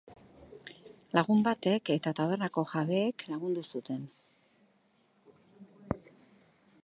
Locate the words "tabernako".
2.21-2.63